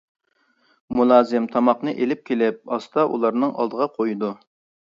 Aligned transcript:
مۇلازىم 0.99 1.45
تاماقنى 1.57 1.93
ئېلىپ 1.99 2.25
كېلىپ 2.31 2.75
ئاستا 2.79 3.07
ئۇلارنىڭ 3.13 3.55
ئالدىغا 3.55 3.93
قويىدۇ. 3.99 4.35